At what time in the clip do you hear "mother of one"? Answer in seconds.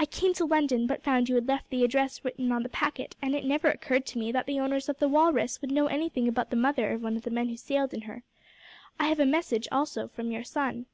6.56-7.14